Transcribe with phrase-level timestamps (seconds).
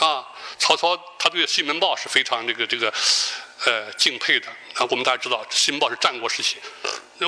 [0.00, 0.26] 啊，
[0.58, 2.92] 曹操他对西门豹是非常这个这个
[3.66, 4.86] 呃敬佩的啊。
[4.90, 6.56] 我们大家知道，西门豹是战国时期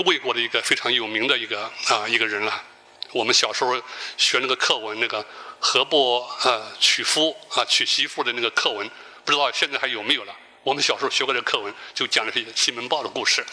[0.06, 2.64] 魏国的一个非常有名的一个啊一个人了。
[3.12, 3.76] 我们小时候
[4.16, 5.22] 学那个课文，那个
[5.60, 8.90] 何不呃娶夫啊娶媳妇的那个课文，
[9.22, 10.34] 不知道现在还有没有了。
[10.62, 13.44] 我们小时候学过这个课文，就讲的是西门豹的故事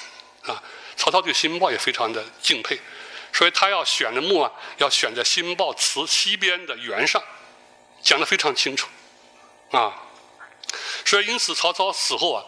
[0.44, 0.64] 啊。
[0.96, 2.80] 曹操对西门豹也非常的敬佩，
[3.34, 7.22] 所以他要选的墓啊，要选在西门豹祠西边的原上，
[8.02, 8.88] 讲的非常清楚
[9.72, 9.94] 啊。
[11.06, 12.44] 所以因此曹操死后啊，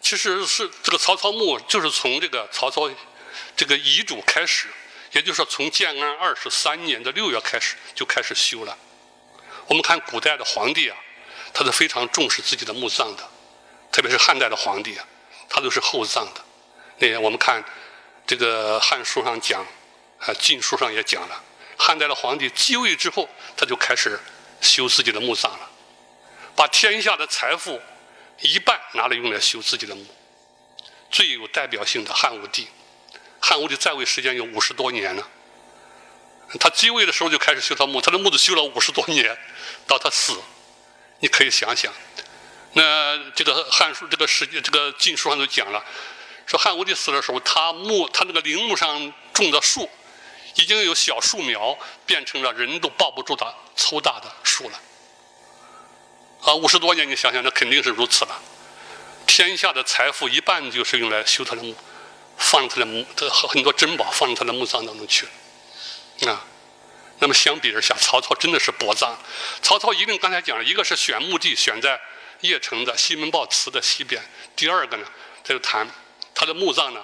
[0.00, 2.90] 其实是这个曹操墓就是从这个曹操
[3.56, 4.68] 这个遗嘱开始，
[5.12, 8.76] 也就是说从建安二十三年的六月开始就开始修了。
[9.66, 10.96] 我们看古代的皇帝啊，
[11.52, 13.28] 他是非常重视自己的墓葬的，
[13.90, 15.06] 特别是汉代的皇帝啊，
[15.48, 16.44] 他都是厚葬的。
[16.98, 17.64] 那我们看。
[18.26, 19.60] 这个《汉书》上讲，
[20.18, 21.44] 啊，《晋书》上也讲了，
[21.76, 24.18] 汉代的皇帝继位之后，他就开始
[24.62, 25.70] 修自己的墓葬了，
[26.56, 27.80] 把天下的财富
[28.40, 30.06] 一半拿来用来修自己的墓。
[31.10, 32.66] 最有代表性的汉武帝，
[33.40, 35.28] 汉武帝在位时间有五十多年了，
[36.58, 39.38] 他继位的时候就开始修他墓，他的墓都修了五十多年，
[39.86, 40.36] 到他死，
[41.20, 41.92] 你可以想想，
[42.72, 45.84] 那这个《汉书》这个史这个《晋书》上都讲了。
[46.46, 49.88] 说汉武帝死的时候，他墓他那个陵墓上种的树，
[50.56, 54.80] 已经有小树苗变成了人都抱不住的粗大的树了。
[56.44, 58.40] 啊，五十多年，你想想，那肯定是如此了。
[59.26, 61.74] 天下的财富一半就是用来修他的墓，
[62.36, 66.30] 放他的墓，这很多珍宝放他的墓葬当中去了。
[66.30, 66.44] 啊，
[67.20, 69.18] 那么相比之下，曹操真的是薄葬。
[69.62, 71.98] 曹操一定刚才讲了一个是选墓地选在
[72.42, 74.22] 邺城的西门豹祠的西边，
[74.54, 75.06] 第二个呢，
[75.42, 75.88] 他就谈。
[76.34, 77.00] 他的墓葬呢，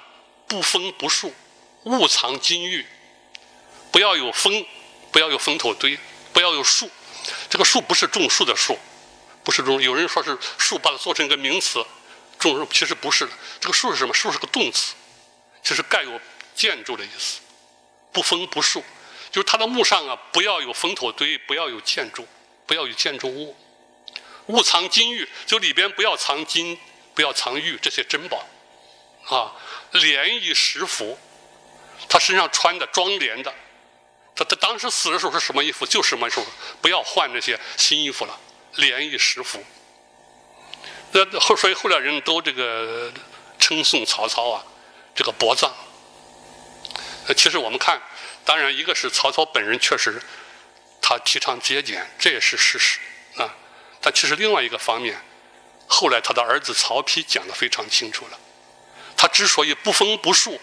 [0.49, 1.33] 不封不树，
[1.85, 2.85] 勿藏金玉，
[3.91, 4.67] 不要有封，
[5.13, 5.97] 不要有封土堆，
[6.33, 6.91] 不要有树。
[7.49, 8.77] 这个树不是种树的树，
[9.45, 9.81] 不是种。
[9.81, 11.85] 有人说是树，把它做成一个名词，
[12.39, 13.33] 种树其实不是的。
[13.61, 14.15] 这个树是什么？
[14.15, 14.95] 树是个动词，
[15.63, 16.21] 就是盖有
[16.55, 17.41] 建筑的意思。
[18.13, 18.83] 不封不树，
[19.31, 22.27] 就是他的墓上啊，不要有封头堆，不要有建筑，
[22.67, 23.57] 不要有建筑物。
[24.47, 26.77] 勿藏金玉，就里边不要藏金，
[27.15, 28.45] 不要藏玉这些珍宝。
[29.29, 29.53] 啊，
[29.93, 31.17] 连衣食服，
[32.09, 33.55] 他身上穿的装连的，
[34.35, 36.45] 他他当时死的时候是什么衣服就什么衣服，
[36.81, 38.41] 不要换那些新衣服了，
[38.77, 39.63] 连衣食服。
[41.13, 43.13] 那后所以后来人都这个
[43.59, 44.65] 称颂曹操啊，
[45.15, 45.73] 这个薄葬。
[47.37, 48.01] 其实我们看，
[48.45, 50.21] 当然一个是曹操本人确实
[51.01, 52.99] 他提倡节俭，这也是事实
[53.37, 53.55] 啊。
[54.01, 55.21] 但其实另外一个方面，
[55.87, 58.39] 后来他的儿子曹丕讲的非常清楚了。
[59.17, 60.59] 他之所以不封不树，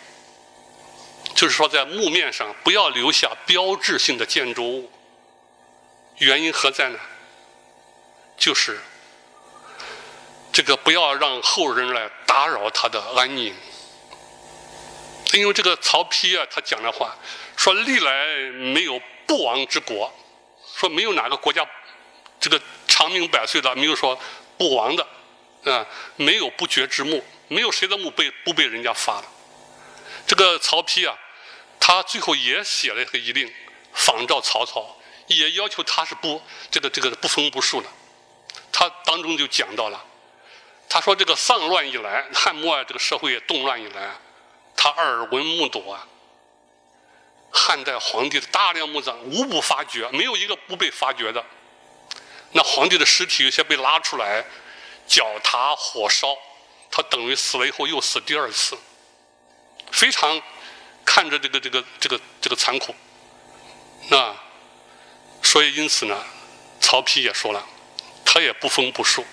[1.35, 4.91] 就是说在墓面上不要留下标志性的建筑物。
[6.17, 6.99] 原因何在呢？
[8.37, 8.79] 就是
[10.53, 13.53] 这个不要让后人来打扰他的安宁。
[15.33, 17.17] 因为这个曹丕啊，他讲的话
[17.57, 20.13] 说：“历来没有不亡之国，
[20.75, 21.67] 说没有哪个国家
[22.39, 24.17] 这个长命百岁的，没有说
[24.57, 25.05] 不亡的，
[25.65, 29.25] 啊，没有不绝之墓。”没有谁的墓被不被人家发了。
[30.25, 31.17] 这个曹丕啊，
[31.79, 33.49] 他最后也写了一个遗令，
[33.93, 37.87] 仿照曹操，也要求他是不这个这个不封不树的。
[38.79, 39.99] 他当中就讲到了，
[40.87, 44.11] 他说这个丧乱以来， 汉末啊这个社会动乱以来，
[44.75, 46.05] 他耳闻目睹啊，
[47.51, 51.43] 汉代皇帝的大量墓葬无不发掘，没有一个不被发掘的。
[52.51, 54.45] 那皇帝的尸体有些被拉出来，
[55.07, 56.37] 脚踏火烧。
[56.91, 58.77] 他等于死了以后又死第二次，
[59.91, 60.39] 非常
[61.03, 62.93] 看着这个这个这个这个残酷，
[64.09, 64.35] 那
[65.41, 66.23] 所以因此呢，
[66.79, 67.67] 曹丕也说了，
[68.29, 69.25] 他也不封不树，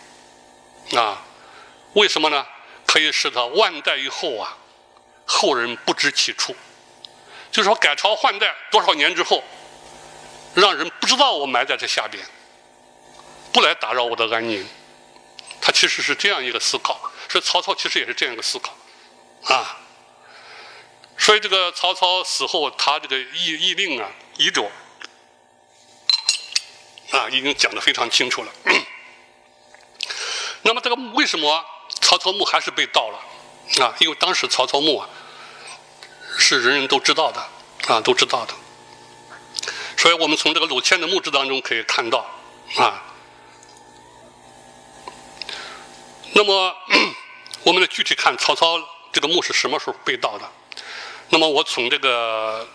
[0.95, 1.21] 啊，
[1.95, 2.47] 为什么呢？
[2.87, 4.57] 可以使他万代以后啊，
[5.27, 6.55] 后人不知其处，
[7.51, 9.43] 就是说改朝换代多少年之后，
[10.55, 12.25] 让人不知道我埋在这下边，
[13.53, 14.65] 不来打扰我的安宁，
[15.61, 17.11] 他其实是这样一个思考。
[17.29, 18.77] 所以曹操其实也是这样一个思考，
[19.53, 19.77] 啊，
[21.19, 24.71] 所以这个曹操死后，他这个议议令啊、遗嘱
[27.11, 28.53] 啊，已经讲得非常清楚了。
[30.65, 31.65] 那么这个墓为什么
[32.01, 33.85] 曹操墓还是被盗了？
[33.85, 35.09] 啊，因为当时曹操墓啊
[36.37, 37.41] 是人人都知道的，
[37.95, 38.55] 啊，都知道的。
[39.97, 42.27] 所以我们从这个鲁谦的墓志当中可以看到，
[42.77, 43.03] 啊，
[46.33, 46.75] 那么。
[47.65, 48.79] 我们来具体看曹操
[49.11, 50.47] 这个墓是什么时候被盗的。
[51.31, 52.69] 那么我从这个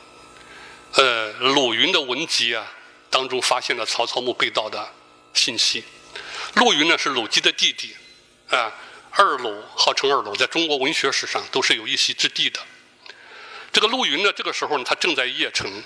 [0.96, 2.66] 呃鲁云的文集啊
[3.08, 4.92] 当中发现了曹操墓被盗的
[5.36, 5.84] 信息。
[6.56, 7.96] 陆云呢是鲁基的弟弟，
[8.50, 8.72] 啊，
[9.12, 12.60] 二鲁号称二鲁，在中国文学史上都是有一席之地的。
[13.72, 15.84] 这个陆云呢，这个时候呢，他正在邺城，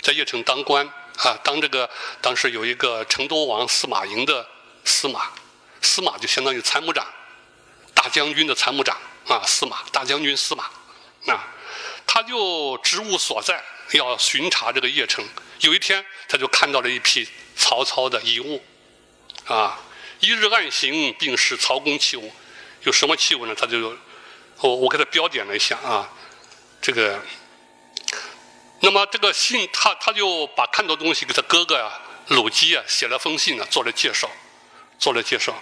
[0.00, 0.86] 在邺城当官
[1.18, 1.90] 啊，当这个
[2.20, 4.46] 当时有一个成都王司马颖的
[4.84, 5.32] 司马，
[5.82, 7.06] 司马就相当于参谋长，
[7.92, 10.64] 大将军的参谋长啊，司马大将军司马
[11.26, 11.44] 啊，
[12.06, 13.62] 他就职务所在
[13.92, 15.24] 要巡查这个邺城。
[15.60, 18.64] 有一天，他就看到了一批曹操的遗物
[19.46, 19.78] 啊，
[20.20, 22.32] 一日暗行，并视曹公器物，
[22.82, 23.54] 有什么器物呢？
[23.54, 23.96] 他就
[24.60, 26.10] 我我给他标点了一下啊。
[26.80, 27.20] 这个，
[28.80, 34.30] 那么这个信，他他就把看到东西给他哥哥啊，鲁姬啊写了封信呢，做了介绍，
[34.98, 35.54] 做了介绍。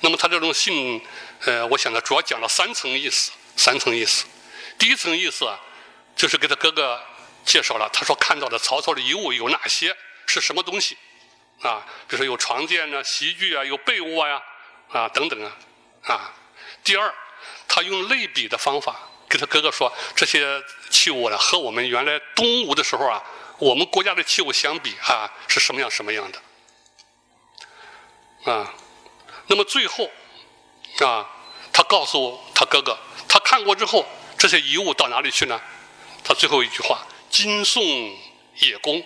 [0.00, 1.02] 那么他这种信，
[1.40, 4.24] 呃，我想呢，主要讲了三层意思，三层意思。
[4.78, 5.58] 第一层意思啊，
[6.16, 7.00] 就是给他哥哥
[7.44, 9.94] 介绍了，他说看到的曹操的遗物有哪些，
[10.26, 10.96] 是什么东西
[11.62, 11.84] 啊？
[12.06, 14.42] 比如说有床垫呢、席具啊、有被窝呀
[14.90, 15.56] 啊等等啊
[16.04, 16.32] 啊。
[16.84, 17.14] 第二，
[17.66, 18.96] 他用类比的方法。
[19.28, 20.58] 给他哥哥说，这些
[20.88, 23.22] 器物呢，和我们原来东吴的时候啊，
[23.58, 26.40] 我们国家的器物相比啊，是什么样什么样的
[28.50, 28.72] 啊？
[29.48, 30.10] 那么最后
[31.00, 31.28] 啊，
[31.74, 34.06] 他告诉他哥哥，他看过之后，
[34.38, 35.60] 这些遗物到哪里去呢？
[36.24, 37.82] 他最后一句话：“今送
[38.60, 39.04] 野公。”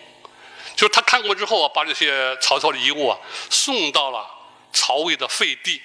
[0.82, 3.16] 就是他看过之后啊，把这些曹操的遗物啊，
[3.48, 4.28] 送到了
[4.72, 5.80] 曹魏的废地。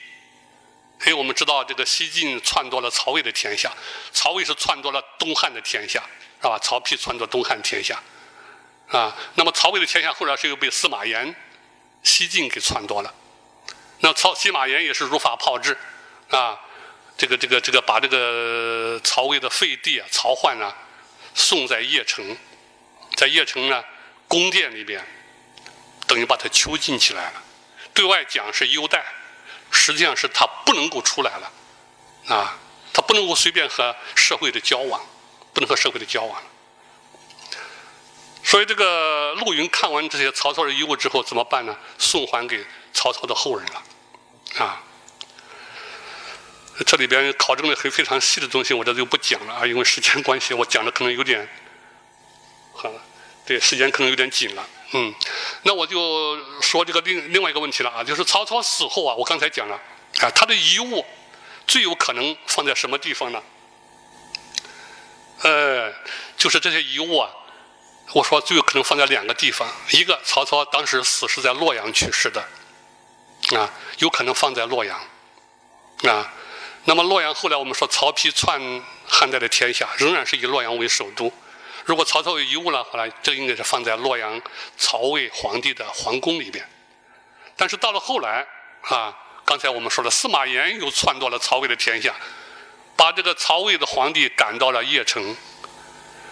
[1.01, 3.71] 因为我们知道，这个西晋篡夺了曹魏的天下，
[4.11, 6.01] 曹魏是篡夺了东汉的天下，
[6.41, 6.57] 是吧？
[6.57, 8.01] 曹丕篡夺东汉天下，
[8.87, 11.35] 啊，那么曹魏的天下后来是又被司马炎、
[12.01, 13.13] 西晋给篡夺了。
[13.99, 15.77] 那曹司马炎也是如法炮制，
[16.31, 16.59] 啊，
[17.15, 20.75] 这个这个这个把这个曹魏的废地啊、曹奂啊，
[21.35, 22.35] 送在邺城，
[23.15, 23.83] 在邺城呢
[24.27, 25.05] 宫殿里边，
[26.05, 27.43] 等于把他囚禁起来了，
[27.93, 29.05] 对外讲是优待。
[29.69, 31.51] 实际上是他不能够出来了，
[32.33, 32.57] 啊，
[32.93, 35.05] 他不能够随便和社会的交往，
[35.53, 36.41] 不能和社会的交往。
[38.43, 41.75] 所以这个陆云看完这些曹操的遗物之后怎么办呢？
[41.97, 44.81] 送还给曹操的后人了，啊，
[46.85, 51.45] 这里边考证的很非常细的东西，我这就不讲了啊，因为时间关系，我讲的可能有点，
[52.73, 53.01] 好了，
[53.47, 54.69] 对，时间可能有点紧了。
[54.91, 55.13] 嗯，
[55.63, 59.75] 那我就说这个另另外一个问题了啊，就是曹操死后啊，我刚才讲了
[60.19, 61.05] 啊，他的遗物
[61.65, 63.41] 最有可能放在什么地方呢？
[65.43, 65.93] 呃，
[66.37, 67.29] 就是这些遗物啊，
[68.13, 74.99] 我说最有可能放在两个地方，一个曹操当时死是在洛阳去世的，啊，有可能放在洛阳，
[76.03, 76.33] 啊，
[76.83, 78.59] 那么洛阳后来我们说曹丕篡
[79.05, 81.31] 汉代的天下，仍然是以洛阳为首都。
[81.87, 84.41] 如果曹操有遗物了，后来这应该是放在洛阳
[84.75, 86.67] 曹魏皇帝的皇宫里边。
[87.55, 88.45] 但是到了后来
[88.81, 92.13] 啊，刚才我们说了，司马炎又篡夺了曹魏的天下，
[92.97, 95.33] 把这个曹魏的皇帝赶到了邺城。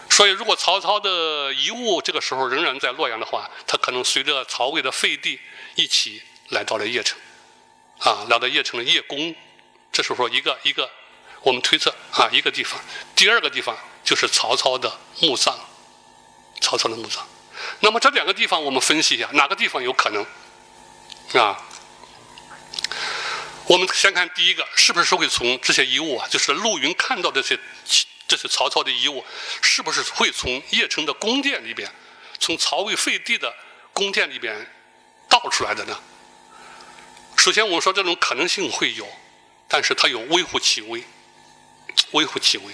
[0.10, 5.40] 所以，如果曹操的遗物这个时候仍然在洛阳的话，他可能随着曹魏的废帝
[5.76, 7.18] 一起来到了邺城，
[8.00, 9.34] 啊，来到邺城的邺宫。
[9.94, 10.92] 这时候说一个一个，
[11.44, 12.78] 我们推测啊，一个地方，
[13.16, 13.74] 第二个地方。
[14.06, 15.54] 就是曹操的墓葬，
[16.62, 17.28] 曹操的墓葬。
[17.80, 20.24] 那么这两个地方，我们分析一下，哪个地方有可能？
[21.42, 21.60] 啊，
[23.66, 27.60] 我们先看第一个，是不是会从这些遗物啊，就是陆云看到这些
[28.28, 29.26] 这些曹操的遗物，
[29.62, 31.92] 是不是会从邺城的宫殿里边，
[32.40, 33.52] 从曹魏废帝的
[33.92, 34.72] 宫殿里边
[35.28, 36.00] 盗出来的呢？
[37.36, 39.08] 首先，我们说这种可能性会有，
[39.68, 41.04] 但是它有微乎其微，
[42.12, 42.66] 微乎其微。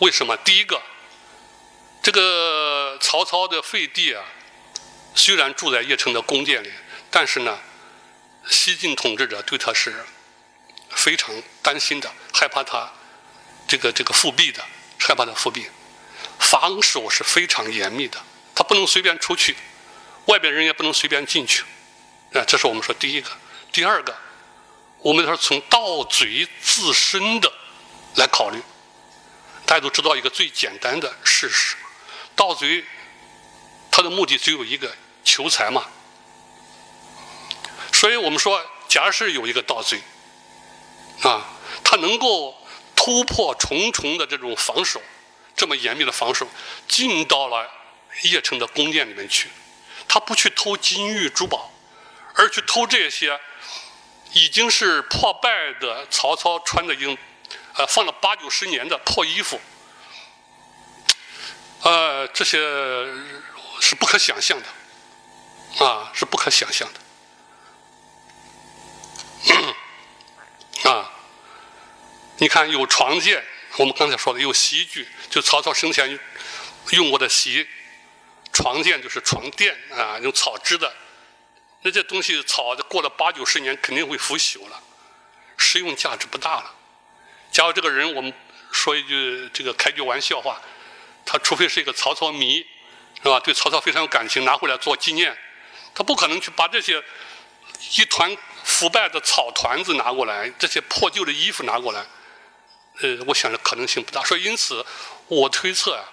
[0.00, 0.34] 为什么？
[0.38, 0.80] 第一个，
[2.02, 4.24] 这个曹操的废帝啊，
[5.14, 6.72] 虽然住在邺城的宫殿里，
[7.10, 7.58] 但是呢，
[8.48, 9.94] 西晋统治者对他是
[10.88, 12.90] 非常担心的，害怕他
[13.68, 14.64] 这个这个复辟的，
[14.98, 15.66] 害怕他复辟，
[16.38, 18.18] 防守是非常严密的，
[18.54, 19.54] 他不能随便出去，
[20.24, 21.62] 外边人也不能随便进去，
[22.32, 23.28] 啊，这是我们说第一个。
[23.70, 24.16] 第二个，
[25.00, 27.52] 我们说从盗贼自身的
[28.16, 28.62] 来考虑。
[29.70, 31.76] 大家都知道一个最简单的事实：
[32.34, 32.84] 盗贼
[33.88, 35.86] 他的目的只有一个，求财嘛。
[37.92, 40.02] 所以我们说，假使有一个盗贼
[41.22, 41.46] 啊，
[41.84, 42.56] 他能够
[42.96, 45.00] 突破重重的这种防守，
[45.54, 46.48] 这么严密的防守，
[46.88, 47.70] 进到了
[48.24, 49.50] 邺城的宫殿里面去，
[50.08, 51.70] 他不去偷金玉珠宝，
[52.34, 53.38] 而去偷这些
[54.32, 57.16] 已经是破败的曹操穿的经。
[57.74, 59.60] 呃，放了八九十年的破衣服，
[61.82, 62.58] 呃，这些
[63.80, 64.66] 是不可想象的，
[65.84, 66.88] 啊，是不可想象
[70.82, 71.10] 的，啊，
[72.38, 73.42] 你看有床垫，
[73.78, 76.18] 我们刚才说的有席具，就曹操生前
[76.90, 77.66] 用过的席，
[78.52, 80.92] 床垫就是床垫啊，用草织的，
[81.82, 84.82] 那这东西草过了八九十年肯定会腐朽了，
[85.56, 86.74] 实用价值不大了。
[87.50, 88.32] 假如这个人，我们
[88.70, 90.60] 说一句这个开句玩笑话，
[91.24, 92.64] 他除非是一个曹操迷，
[93.22, 93.40] 是吧？
[93.40, 95.36] 对曹操非常有感情，拿回来做纪念，
[95.94, 97.02] 他不可能去把这些
[97.96, 102.06] 一团腐败的草团子拿过来，这些破旧的衣服拿过来。
[103.00, 104.22] 呃，我想着可能性不大。
[104.24, 104.84] 所以因此，
[105.26, 106.04] 我推测啊，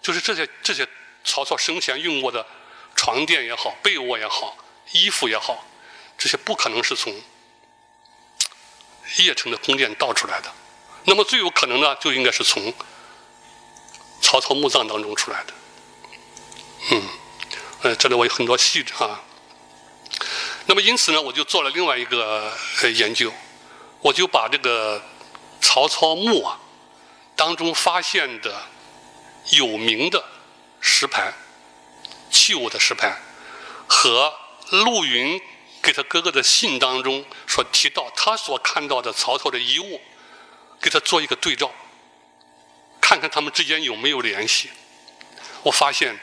[0.00, 0.86] 就是这些这些
[1.24, 2.46] 曹操生前用过的
[2.94, 4.56] 床垫也好，被窝也好。
[4.92, 5.66] 衣服也好，
[6.18, 7.12] 这些不可能是从
[9.16, 10.52] 邺城的宫殿盗出来的。
[11.04, 12.72] 那么最有可能呢，就应该是从
[14.20, 15.52] 曹操墓葬当中出来的。
[16.90, 17.02] 嗯，
[17.82, 19.20] 呃，这里我有很多细节啊。
[20.66, 22.50] 那么因此呢，我就做了另外一个
[22.82, 23.32] 呃研究，
[24.00, 25.02] 我就把这个
[25.60, 26.58] 曹操墓啊
[27.36, 28.62] 当中发现的
[29.50, 30.24] 有名的
[30.80, 31.34] 石牌、
[32.30, 33.14] 器物的石牌
[33.86, 34.32] 和
[34.70, 35.38] 陆云
[35.82, 40.00] 给他哥哥的信当中所提到，他所看到的曹操的遗物，
[40.84, 41.72] 给他做一个对照，
[43.00, 44.68] 看看他们之间有没有联系。
[45.62, 46.14] 我发现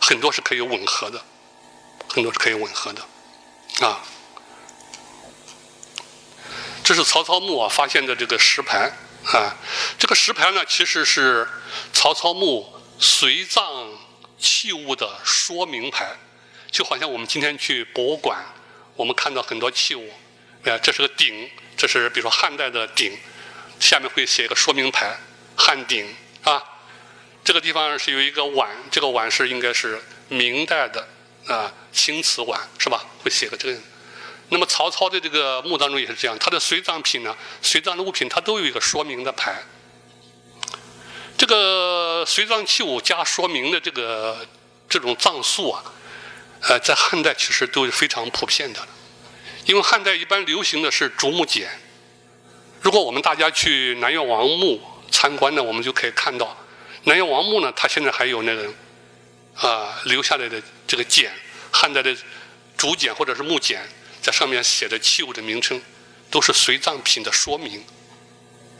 [0.00, 1.24] 很多是可以吻合的，
[2.08, 4.02] 很多是可以吻合的，啊，
[6.82, 8.90] 这是曹操墓啊发现的这个石牌
[9.26, 9.54] 啊，
[9.96, 11.48] 这个石牌呢其实是
[11.92, 13.62] 曹操墓随葬
[14.40, 16.16] 器物的说明牌。
[16.72, 18.44] 就好像我们今天去博物馆，
[18.96, 20.12] 我们看到很多器物，
[20.64, 23.16] 呃，这是个鼎，这是比如说汉代的鼎，
[23.80, 25.18] 下面会写一个说明牌，
[25.56, 26.62] 汉鼎啊。
[27.42, 31.08] 这个地方是有一个碗，这个碗是应该是明代的
[31.46, 33.04] 啊青瓷碗是吧？
[33.22, 33.80] 会写个这个。
[34.50, 39.62] 那么曹操的这个墓当中也是这样，他的随葬品呢，随葬的物品它都有一个说明的牌。
[41.38, 44.46] 这个随葬器物加说明的这个
[44.88, 45.82] 这种葬塑啊。
[46.62, 48.86] 呃，在汉代其实都是非常普遍的，
[49.64, 51.70] 因为汉代一般流行的是竹木简。
[52.80, 56.56] 如果我们大家去南越王墓参观呢，我们就可以看到，
[57.04, 58.72] 南越王墓呢，它现在还有那个
[59.54, 61.30] 啊留下来的这个简，
[61.70, 62.16] 汉代的
[62.76, 63.86] 竹简或者是木简，
[64.22, 65.80] 在上面写的器物的名称，
[66.30, 67.84] 都是随葬品的说明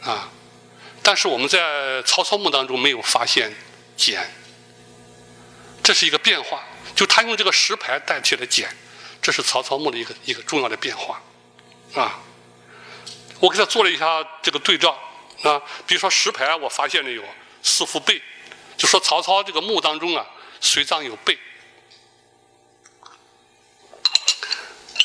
[0.01, 0.29] 啊。
[1.03, 3.53] 但是我们在曹操墓当中没有发现
[3.95, 4.31] 简，
[5.83, 6.63] 这是一个变化。
[6.93, 8.69] 就他用这个石牌代替了简，
[9.21, 11.21] 这是曹操墓的一个一个重要的变化，
[11.95, 12.19] 啊，
[13.41, 14.97] 我给他做了一下这个对照
[15.43, 17.21] 啊，比如说石牌，我发现了有
[17.61, 18.21] 四副背，
[18.77, 20.25] 就说曹操这个墓当中啊，
[20.61, 21.37] 随葬有背，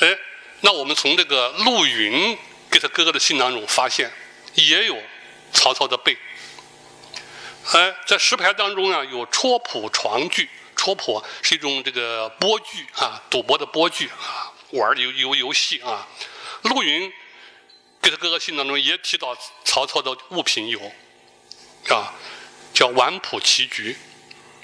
[0.01, 0.19] 哎，
[0.61, 2.39] 那我们从这个陆云
[2.71, 4.13] 给他哥哥的信当中发现，
[4.55, 4.97] 也有
[5.53, 6.17] 曹操的背，
[7.73, 10.49] 哎，在石牌当中啊，有戳谱床具。
[10.79, 16.07] 戳破是一种这个波具啊，赌博的波具啊，玩游游游戏啊。
[16.65, 17.11] 陆云
[18.07, 20.81] 给他哥哥信当中也提到曹操的物品有
[21.89, 22.15] 啊，
[22.73, 23.97] 叫玩谱棋局，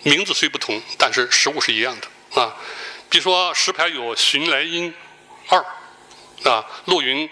[0.05, 2.57] 名字虽不同，但是实物是一样的啊。
[3.11, 4.95] 比如说石牌有寻来音
[5.49, 5.59] 二
[6.45, 7.29] 啊，陆云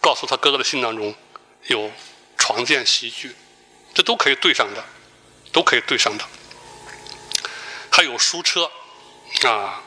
[0.00, 1.12] 告诉他哥哥的信当中
[1.64, 1.90] 有
[2.38, 3.34] 床垫席具，
[3.92, 4.84] 这都可以对上的，
[5.50, 6.24] 都可以对上的。
[7.90, 8.70] 还有书车，
[9.42, 9.82] 啊，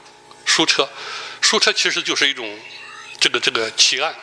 [0.45, 0.89] 书车，
[1.39, 2.59] 书车其实就是一种
[3.21, 4.13] 这个这个奇案，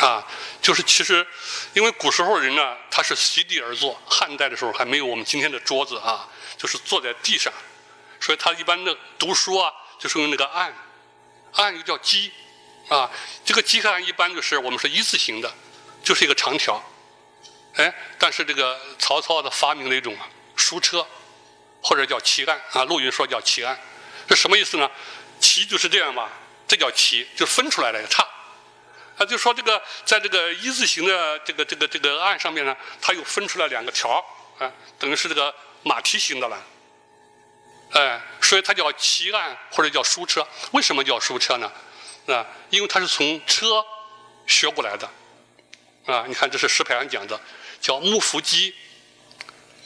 [0.00, 0.26] 啊，
[0.60, 1.26] 就是其实
[1.74, 7.52] 因为古时候人呢，他是席地而坐，汉代的时候还没有我们今天的桌子啊，就是坐在地上，
[8.20, 10.74] 所以他一般的读书啊，就是用那个案，
[11.52, 12.32] 案又叫机，
[12.88, 13.10] 啊，
[13.44, 15.52] 这个机案一般就是我们是一字形的，
[16.02, 16.82] 就是一个长条，
[17.74, 20.16] 哎，但是这个曹操的发明了一种
[20.56, 21.06] 书车。
[21.84, 23.76] 或者叫旗案啊，陆云说叫旗案，
[24.28, 24.88] 这什么意思呢？
[25.40, 26.28] 旗就是这样嘛，
[26.68, 28.24] 这叫旗，就分出来了差。
[29.24, 34.24] 就说这个在这个一字形的这个这个这个案上面呢，它又分出来两个条
[34.58, 36.62] 啊，等于是这个马蹄形的了。
[37.92, 40.46] 哎，所以它叫骑案或者叫书车。
[40.70, 41.70] 为什么叫书车呢？
[42.26, 43.84] 啊，因为它是从车
[44.46, 45.08] 学过来的。
[46.06, 47.38] 啊，你看这是石牌上讲的，
[47.80, 48.74] 叫木扶机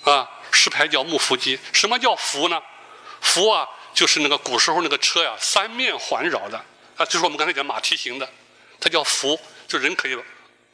[0.05, 0.31] 啊。
[0.53, 2.63] 石牌叫木扶机，什么叫扶呢？
[3.21, 6.57] 扶啊，就是那个古时候那个车呀，三面环绕的
[6.97, 8.27] 啊，就是我们刚才讲马蹄形的，
[8.81, 10.17] 它叫扶，就人可以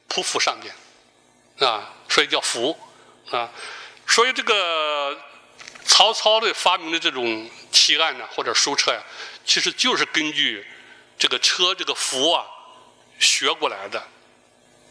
[0.09, 2.79] 匍匐上面啊，所以叫扶
[3.31, 3.51] 啊。
[4.07, 5.19] 所以这个
[5.85, 9.03] 曹操的发明的这种骑案呢，或者书车呀，
[9.45, 10.67] 其实就是根据
[11.19, 12.45] 这个车这个扶啊
[13.19, 14.03] 学过来的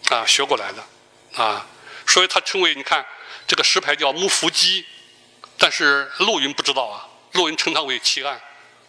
[0.10, 1.68] 啊，学过来的啊。
[2.08, 3.06] 所以他称为你看
[3.48, 4.86] 这个石牌叫木伏机，
[5.58, 8.42] 但是陆云不知道啊，陆云称它为奇案，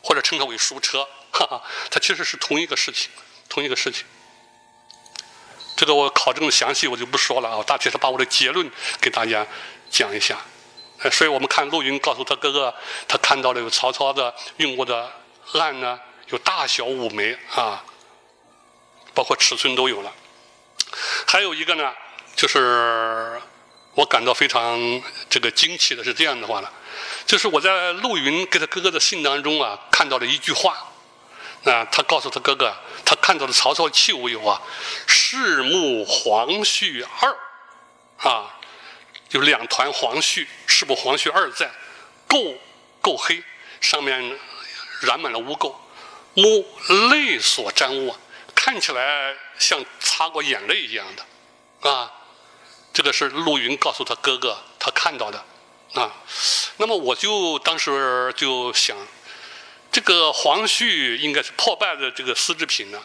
[0.03, 3.11] 或者称它为书车，哈哈，它其实是同一个事情，
[3.53, 4.07] 同一个事情。
[5.77, 9.47] 这个我考证的详细我就不说了啊，大体是把我的结论给大家
[9.91, 10.39] 讲一下。
[11.01, 12.75] 呃，所以我们看陆云告诉他哥哥，
[13.07, 15.13] 他看到了有曹操的用过的
[15.53, 17.85] 案呢，有大小五枚啊，
[19.13, 20.11] 包括尺寸都有了。
[21.27, 21.93] 还有一个呢，
[22.35, 23.39] 就是
[23.95, 24.81] 我感到非常
[25.29, 26.71] 这个惊奇的是这样的话呢，
[27.27, 30.89] 就是我在陆云给他哥哥的信当中啊，看到了一句话。
[31.65, 34.61] 那他告诉他哥哥，他看到的曹操器物有啊，
[35.07, 37.37] 赤木黄絮二，
[38.29, 38.59] 啊，
[39.31, 41.71] 有两团黄絮，赤木黄絮二在，
[42.29, 42.57] 垢
[43.01, 43.45] 垢黑，
[43.81, 44.39] 上面
[45.03, 45.73] 染满了污垢，
[46.35, 46.67] 目
[47.11, 48.17] 泪所沾污，
[48.57, 52.11] 看起来像擦过眼泪一样的，啊，
[52.93, 55.45] 这个是陆云告诉他哥哥他看到的，
[55.95, 56.13] 啊，
[56.79, 58.97] 那么我就当时就想。
[59.93, 62.99] 这个黄絮应该是破败的这个丝织品呢。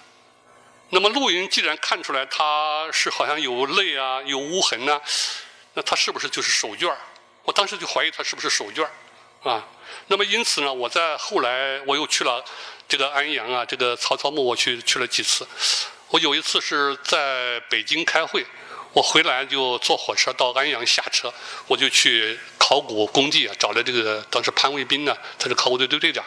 [0.90, 5.02] 那么陆云既然看出来它是好像有泪啊、有污痕呢，
[5.74, 6.96] 那它是不是就是手绢
[7.44, 8.88] 我当时就怀疑它是不是手绢
[9.44, 9.68] 啊。
[10.08, 12.42] 那么因此呢，我在后来我又去了
[12.88, 15.46] 这个安阳啊，这个曹操墓我去去了几次。
[16.08, 18.46] 我有一次是在北京开会，
[18.94, 21.34] 我回来就坐火车到安阳下车，
[21.68, 26.24] 我就去考古工地啊，找了这个当时潘卫兵呢，他是考古队队队长。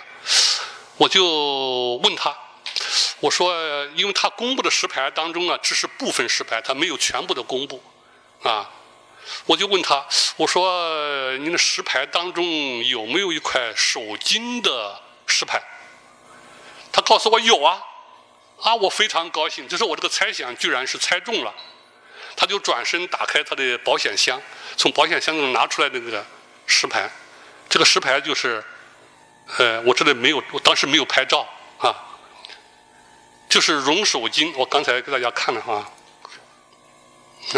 [0.97, 2.37] 我就问他，
[3.21, 3.55] 我说，
[3.95, 7.83] 因为他公布的石牌当中啊，只是部分石牌，他没有全部的公布，
[8.43, 8.71] 啊，
[9.47, 12.45] 我就问他，我说，您的石牌当中
[12.85, 15.63] 有没有一块手金的石牌？
[16.93, 17.83] 他告诉我有啊，
[18.61, 21.55] 啊，我非常高兴，就是我这个猜想居然是猜中了。
[22.37, 24.39] 他就转身打开他的保险箱，
[24.77, 26.23] 从保险箱中拿出来那个
[26.67, 27.11] 石牌，
[27.71, 28.63] 这个石牌就是。
[29.59, 31.47] 呃，我这里没有，我当时没有拍照
[31.79, 32.07] 啊。
[33.49, 35.91] 就是荣守金，我刚才给大家看了哈，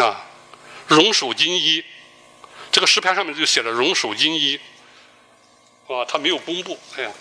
[0.03, 0.25] 啊，
[0.87, 1.85] 荣守金一，
[2.71, 4.59] 这个石牌上面就写了荣守金一，
[5.87, 7.11] 啊，他没有公布，哎呀，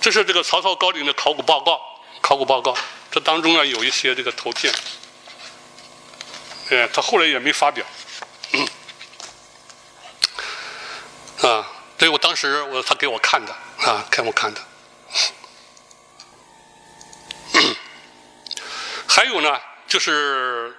[0.00, 1.80] 这是这个曹操高陵的考古报告，
[2.20, 2.72] 考古报告，
[3.10, 4.72] 这当中呢有一些这个图片，
[6.70, 7.84] 哎，他后来也没发表。
[11.42, 11.66] 啊，
[11.98, 14.60] 这我当时我他给我看的啊，给我看的。
[19.08, 20.76] 还有呢，就是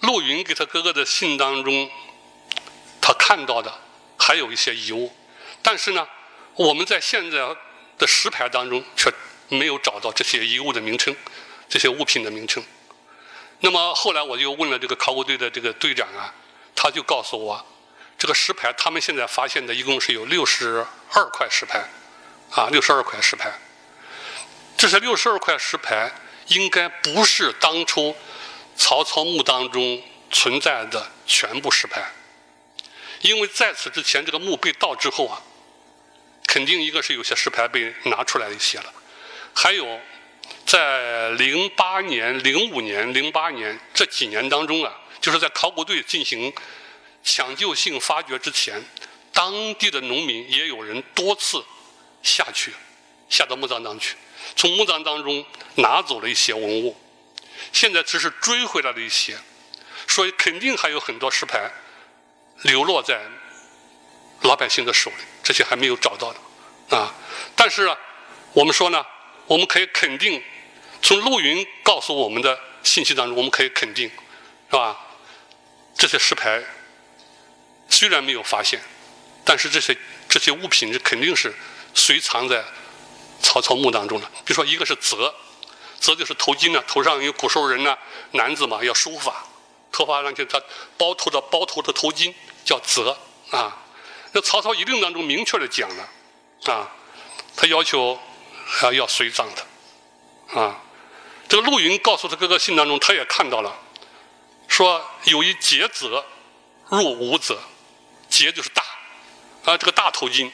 [0.00, 1.88] 陆云给他哥哥的信当中，
[3.00, 3.72] 他看到的
[4.18, 5.12] 还有一些遗物，
[5.62, 6.08] 但是呢，
[6.56, 7.38] 我们在现在
[7.96, 9.12] 的石牌当中却
[9.48, 11.14] 没有找到这些遗物的名称，
[11.68, 12.60] 这些物品的名称。
[13.60, 16.34] 那么后来我就问了这个考古队的这个队长啊，
[16.74, 17.64] 他就告诉我。
[18.20, 21.88] 这个石牌，他们现在发现的一共是有六十二块石牌，
[22.50, 23.50] 啊，六十二块石牌。
[24.76, 26.12] 这些六十二块石牌
[26.48, 28.14] 应该不是当初
[28.76, 32.12] 曹操墓当中存在的全部石牌，
[33.22, 35.40] 因为在此之前，这个墓被盗之后啊，
[36.46, 38.92] 肯定一个是有些石牌被拿出来一些了，
[39.54, 39.98] 还有
[40.66, 46.52] 在零八年、零五年、零八年这几年当中啊，就是在考古队进行。
[47.22, 48.82] 抢救性发掘之前，
[49.32, 51.64] 当地的农民也有人多次
[52.22, 52.72] 下去，
[53.28, 54.16] 下到墓葬当去，
[54.56, 55.44] 从墓葬当中
[55.76, 56.96] 拿走了一些文物。
[57.72, 59.38] 现在只是追回来了一些，
[60.08, 61.70] 所以肯定还有很多石牌
[62.62, 63.20] 流落在
[64.42, 67.14] 老百姓的手里，这些还没有找到的啊。
[67.54, 67.96] 但是啊，
[68.52, 69.04] 我们说呢，
[69.46, 70.42] 我们可以肯定，
[71.02, 74.10] 从陆云告诉我们的信息当中，我们可以肯定，
[74.70, 74.98] 是吧？
[75.96, 76.62] 这些石牌。
[77.90, 78.80] 虽然没有发现，
[79.44, 79.94] 但是这些
[80.28, 81.54] 这些物品是肯定是
[81.92, 82.64] 随藏在
[83.42, 84.26] 曹操墓当中的。
[84.44, 85.34] 比如说，一个是泽，
[86.00, 87.98] 泽就是头巾呢，头上有古时候人呢，
[88.30, 89.44] 男子嘛要梳发，
[89.92, 90.58] 头发上去他
[90.96, 92.32] 包头的包头的头巾
[92.64, 93.18] 叫泽
[93.50, 93.76] 啊。
[94.32, 96.08] 那曹操一令当中明确的讲了
[96.72, 96.88] 啊，
[97.56, 98.18] 他要求
[98.82, 100.80] 啊要随葬的啊。
[101.48, 103.76] 这个陆云告诉他哥哥信当中，他也看到了，
[104.68, 106.24] 说有一节泽
[106.88, 107.58] 入五泽。
[108.30, 108.82] 节就是大，
[109.64, 110.50] 啊，这个大头巾，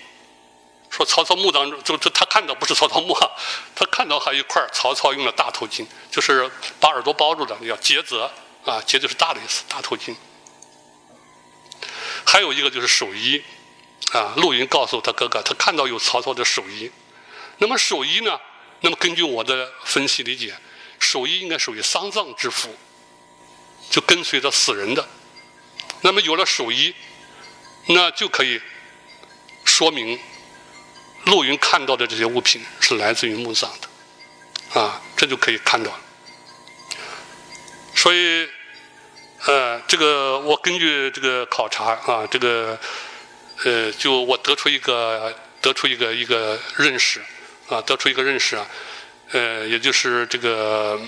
[0.91, 3.15] 说曹操墓当中，就就他看到不是曹操墓，
[3.75, 8.31] 他看到还有一块曹操用的大头巾，就是把耳朵包住的，叫节泽
[8.65, 10.17] 啊，节就是大的意思，大头巾。
[12.25, 13.41] 还有一个就是手衣，
[14.13, 16.91] 啊，陆云告诉他哥哥，他看到有曹操的手衣。
[17.59, 18.41] 那么手衣呢？
[18.81, 20.55] 那么根据我的分析理解，
[20.99, 22.75] 手衣应该属于丧葬之服，
[23.91, 25.07] 就跟随着死人的。
[26.03, 26.95] 那么有了手衣，
[27.89, 28.61] 那就可以
[29.65, 30.19] 说明
[31.27, 35.93] 陆云看到的这些物品是来自于墓葬的，啊，这就可以看到。
[37.95, 38.49] 所以，
[39.45, 42.79] 呃，这个我根据这个考察啊，这个
[43.65, 47.21] 呃，就我得出一个得出一个一个认识
[47.69, 48.67] 啊，得出一个认识啊，
[49.31, 51.01] 呃，也就是这个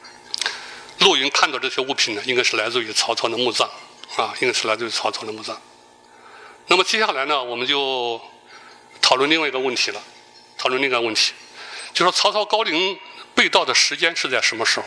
[1.00, 3.68] 陆云看到这些物品呢，应该是来自于曹操的墓葬。
[4.16, 5.56] 啊，应该是来自于曹操的墓葬。
[6.70, 8.20] 那么接下来呢，我们就
[9.02, 10.00] 讨论另外一个问题了。
[10.56, 11.32] 讨论另一个问题，
[11.92, 12.96] 就说曹操高陵
[13.34, 14.86] 被盗的时间是在什么时候？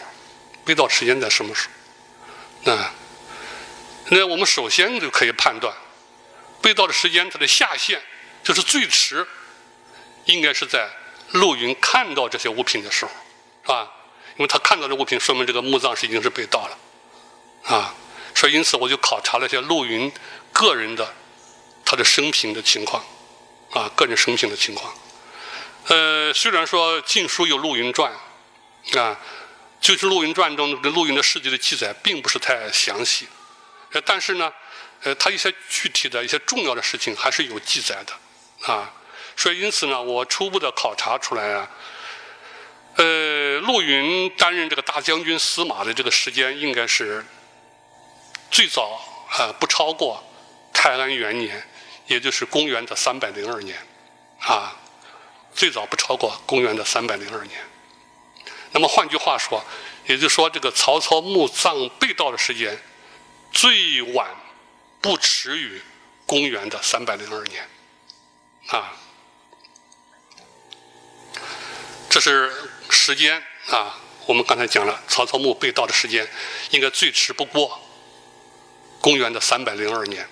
[0.64, 1.74] 被盗时间在什么时候？
[2.64, 2.92] 那
[4.12, 5.76] 那我们首先就可以判断，
[6.62, 8.02] 被盗的时间它的下限
[8.44, 9.28] 就是最迟，
[10.24, 10.90] 应该是在
[11.32, 13.12] 陆云看到这些物品的时候，
[13.64, 13.92] 是吧？
[14.38, 16.78] 因为他看到这物品，说明这个墓葬是已经是被盗了，
[17.76, 17.94] 啊。
[18.34, 20.10] 所以，因此我就考察了一下陆云
[20.54, 21.14] 个人的
[21.94, 23.04] 他的生平的情况，
[23.70, 24.92] 啊，个人生平的情况。
[25.86, 28.12] 呃，虽然说《晋书》有陆云传，
[28.98, 29.16] 啊，
[29.80, 33.28] 就是《陆云传》中的陆云的事迹的记载并不是太详细，
[33.92, 34.52] 呃，但是呢，
[35.04, 38.92] 呃，他一些具体的一些重要的事情还是有记载的，啊，
[39.38, 41.70] 所以因此呢，我初步的考察出来啊，
[42.96, 47.24] 呃，陆云担任这个大将军司马的这个时间应该是。
[48.50, 50.24] 最早啊，不超过
[50.72, 51.68] 泰安元年，
[52.08, 53.78] 也就是公元的三百零二年，
[54.40, 54.76] 啊，
[55.54, 57.60] 最早不超过公元的三百零二年。
[58.72, 59.64] 那么换句话说，
[60.08, 62.78] 也就是说，这个曹操墓葬被盗的时间，
[63.52, 64.30] 最晚
[65.00, 65.82] 不迟于
[66.26, 67.70] 公元的三百零二年，
[68.68, 68.94] 啊，
[72.10, 74.00] 这是时间啊。
[74.26, 76.26] 我们刚才讲了，曹操墓被盗的时间
[76.72, 77.80] 应该最迟不过。
[79.02, 80.26] 公元的三百零二年，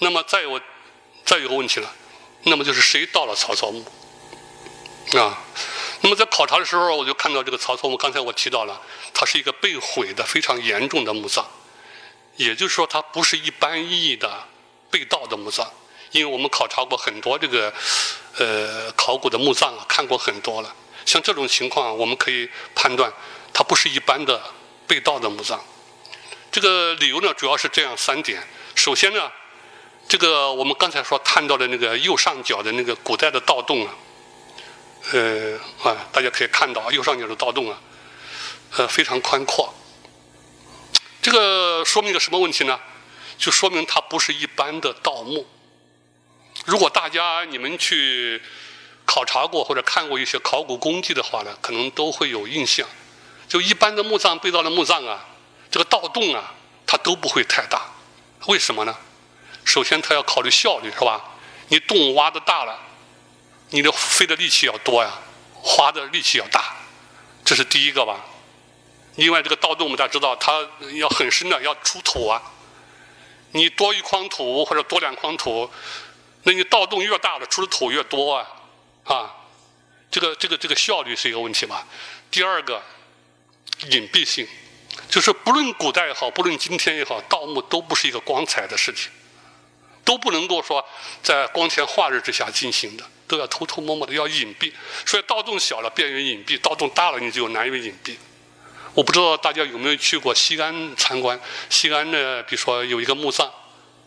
[0.00, 0.60] 那么再有
[1.24, 1.90] 再有个问题了，
[2.42, 3.84] 那么就是谁盗了曹操墓
[5.18, 5.38] 啊？
[6.02, 8.80] 那么在考察的时候，我就看到这个曹操墓，刚才我提到了，
[9.12, 11.46] 它是一个被毁的非常严重的墓葬，
[12.36, 14.46] 也就是说，它不是一般意义的
[14.90, 15.70] 被盗的墓葬，
[16.12, 17.72] 因为我们考察过很多这个
[18.38, 23.12] 呃考古的墓葬啊，看过很多了，像这种情况，我们可以判断
[23.52, 24.42] 它不是一般的
[24.86, 25.62] 被盗的墓葬。
[26.50, 28.42] 这个理由呢，主要是这样三点。
[28.74, 29.30] 首先呢，
[30.10, 33.94] 这个我们刚才说看到的那个右上角的那个古代的盗洞啊，
[35.12, 37.78] 呃啊，大家可以看到右上角的盗洞啊，
[38.76, 39.72] 呃非常宽阔。
[41.22, 42.76] 这个说明一个什么问题呢？
[43.38, 45.46] 就说明它不是一般的盗墓。
[46.64, 48.42] 如果大家你们去
[49.04, 52.84] 考察过或者看过一些考古工地的话呢，可能都会有印象。
[53.46, 55.24] 就一般的墓葬被盗的墓葬啊。
[55.70, 56.52] 这个盗洞啊，
[56.84, 57.80] 它都不会太大，
[58.48, 58.96] 为什么呢？
[59.70, 61.24] 首先，它要考虑效率，是吧？
[61.68, 62.76] 你洞挖的大了，
[63.68, 65.16] 你的费的力气要多呀，
[65.62, 66.74] 花的力气要大，
[67.44, 68.18] 这是第一个吧。
[69.14, 72.42] 另外，这个盗洞我们大家知道，它要很深的，要出土啊。
[73.52, 75.70] 你多一筐土或者多两筐土，
[76.42, 78.48] 那你盗洞越大了出的土越多啊，
[79.04, 79.36] 啊，
[80.10, 81.86] 这个这个这个效率是一个问题吧。
[82.28, 82.82] 第二个，
[83.90, 84.48] 隐蔽性。
[85.08, 89.10] 就是不论古代也好，不论今天也好，盗墓都不是一个光彩的事情，
[90.10, 90.84] 都不能够说
[91.22, 94.72] 在光天化日之下进行的，都要偷偷摸摸的，要隐蔽。
[95.06, 98.16] 所以盗洞小了便于隐蔽，盗洞大了你就难于隐蔽。
[98.94, 101.40] 我不知道大家有没有去过西安参观？
[101.68, 103.48] 西安呢，比如说有一个墓葬，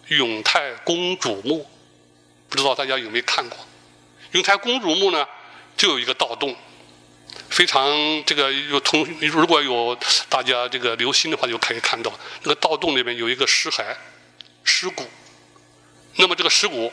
[0.10, 1.66] 永泰公主墓，
[2.50, 3.58] 不知道大家有没有看过？
[4.34, 5.26] 永泰公主墓呢，
[5.78, 6.54] 就有一个盗洞。
[7.50, 7.90] 非常
[8.26, 12.12] 这个有同如果有大家这个留心的话，就可以看到
[12.42, 13.96] 那个盗洞里面有一个尸骸、
[14.66, 15.08] 尸骨。
[16.16, 16.92] 那么这个尸骨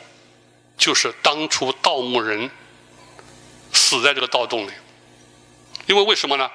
[0.77, 2.49] 就是当初盗墓人
[3.73, 4.71] 死在这个盗洞里。
[5.87, 6.49] 因为为什么呢？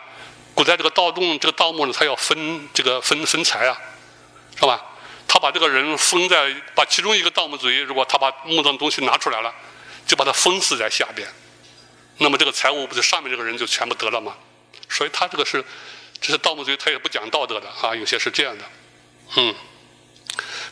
[0.55, 3.79] 古代这个盗洞这个盗墓呢，他要分这个分分财啊，
[4.59, 4.83] 是吧？
[5.29, 9.53] 他把这个人封在把其中一个盗墓贼，如果他把墓葬东西拿出来了，
[10.07, 11.29] 就把他封死在下边。
[12.19, 14.35] 那么这个财物不是上面这个人就全部得了吗？
[14.89, 15.63] 所以他这个是，
[16.21, 18.65] 这是盗墓贼，他也不讲道德的啊，有些是这样的，
[19.37, 19.55] 嗯。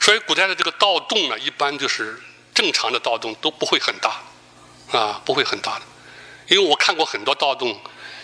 [0.04, 2.20] 所以古代的这个盗洞呢，一般就是
[2.52, 4.20] 正常的盗洞都不会很大，
[4.92, 5.82] 啊，不会很大的。
[6.46, 7.80] 因为我看过很多盗洞，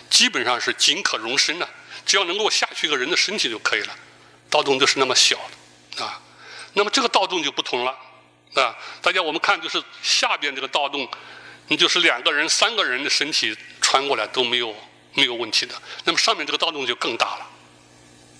[0.07, 1.67] 基本上是仅可容身的，
[2.05, 3.95] 只要能够下去一个人的身体就可以了。
[4.47, 5.35] 盗洞就是那么小
[5.95, 6.21] 的，啊。
[6.73, 7.97] 那么这个盗洞就不同了，
[8.53, 11.09] 啊，大家我们看就是下边这个盗洞。
[11.67, 14.75] 你就是两个人、三个人的身体穿过来都没有
[15.13, 17.47] 没有问题的，那么上面这个盗洞就更大了，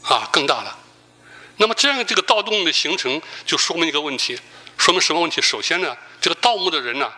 [0.04, 0.77] 啊，更大了。
[1.62, 4.36] 那么这样这个盗洞的形成，就说明一个问题，
[4.80, 5.39] 说明什么问题？
[5.43, 7.13] 首先呢，这个盗墓的人呢，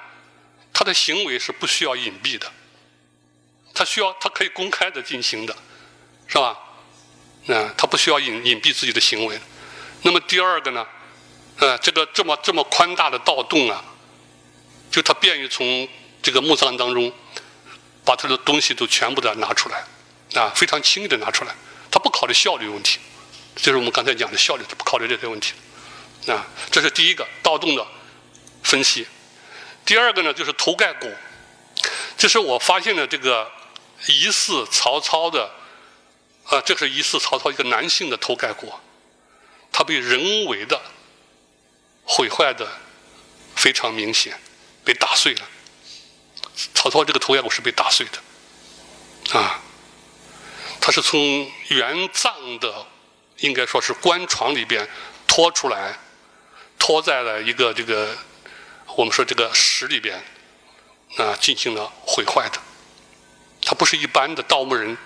[0.73, 2.51] 他的行为是不需要隐蔽的，
[3.73, 5.55] 他需要他可以公开的进行的，
[6.27, 6.59] 是吧？
[7.47, 9.39] 啊，他不需要隐隐蔽自己的行为。
[10.01, 10.85] 那么第二个呢，
[11.59, 13.81] 呃，这个这么这么宽大的盗洞啊，
[14.91, 15.87] 就他便于从
[16.21, 17.13] 这个墓葬当中
[18.03, 19.85] 把他的东西都全部的拿出来，
[20.41, 21.55] 啊，非常轻易的拿出来，
[21.89, 22.99] 他不考虑效率问题。
[23.55, 25.53] 就是我们刚才讲的效率，不考虑这些问题，
[26.27, 27.87] 啊，这是第一个盗洞的
[28.63, 29.07] 分析。
[29.85, 31.09] 第二个呢，就是头盖骨，
[32.17, 33.49] 这是我发现的这个
[34.07, 35.49] 疑似曹操的，
[36.45, 38.73] 啊，这是疑似曹操一个男性的头盖骨，
[39.71, 40.81] 他被人为的
[42.03, 42.67] 毁坏的
[43.55, 44.37] 非常明显，
[44.83, 45.47] 被打碎了。
[46.73, 49.61] 曹操这个头盖骨是被打碎的，啊，
[50.81, 52.87] 他是从原葬的。
[53.43, 54.87] 应该说是棺床里边
[55.27, 55.99] 拖出来，
[56.79, 58.17] 拖在了一个这个
[58.95, 60.17] 我们说这个石里边
[61.17, 62.59] 啊进行了毁坏的。
[63.61, 64.97] 他不是一般的盗墓人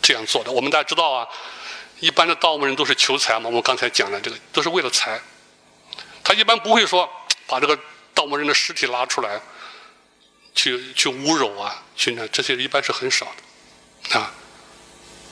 [0.00, 0.50] 这样做的。
[0.50, 1.28] 我们大家知道啊，
[2.00, 3.42] 一般的盗墓人都是求财嘛。
[3.44, 5.20] 我们刚才讲了这个都是为了财。
[6.24, 7.06] 他一般不会说
[7.46, 7.78] 把这个
[8.14, 9.38] 盗墓人的尸体拉出来
[10.54, 13.30] 去去侮辱啊，去那这些一般是很少
[14.08, 14.32] 的啊。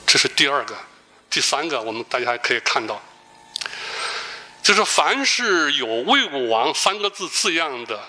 [0.07, 0.76] 这是第二个。
[1.34, 3.02] 第三个，我们大家还可以看到，
[4.62, 8.00] 就是凡是有“魏武王”三个字字样的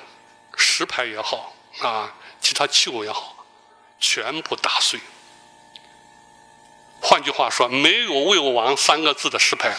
[0.56, 3.44] 石牌也好啊，其他器物也好，
[4.00, 5.00] 全部打碎。
[7.02, 9.76] 换句话说，没有“魏武王”三个字的石牌，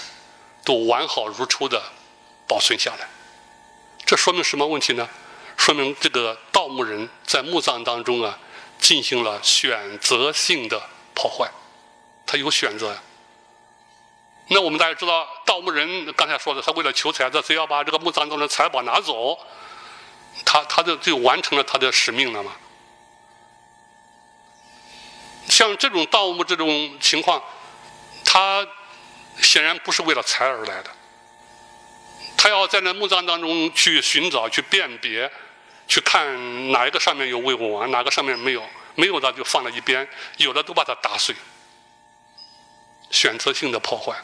[0.65, 1.81] 都完好如初的
[2.49, 3.09] 保存下来。
[4.05, 5.09] 这说明什么问题呢？
[5.57, 8.41] 说明这个盗墓人在墓葬当中啊，
[8.81, 11.49] 进行了选择性的破坏，
[12.27, 13.01] 他有选择呀。
[14.49, 19.37] 那我们大家知道，盗墓人刚才说的，他为了求财，他只要把这个墓葬中的财宝拿走，
[20.45, 22.53] 他他就就完成了他的使命了嘛。
[25.49, 27.43] 像这种盗墓这种情况，
[28.25, 28.65] 他
[29.41, 30.91] 显然不是为了财而来的，
[32.37, 35.29] 他要在那墓葬当中去寻找、去辨别、
[35.89, 38.63] 去看哪一个上面有魏武王，哪个上面没有，
[38.95, 41.35] 没有的就放在一边，有的都把它打碎，
[43.11, 44.17] 选择性的破坏。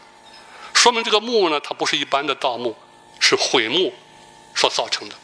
[0.75, 2.77] 说明这个墓呢，它不是一般的盗墓，
[3.21, 3.95] 是毁墓
[4.55, 5.15] 所造成的，